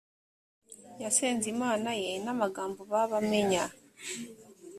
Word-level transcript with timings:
yasenze 1.03 1.45
imana 1.55 1.89
ye 2.01 2.11
n 2.25 2.27
amagambo 2.33 2.79
ba 2.91 3.01
bamenya 3.11 3.63